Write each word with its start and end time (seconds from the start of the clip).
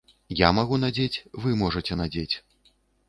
Я 0.39 0.47
магу 0.59 0.79
надзець, 0.83 1.21
вы 1.43 1.53
можаце 1.63 1.93
надзець. 2.01 2.35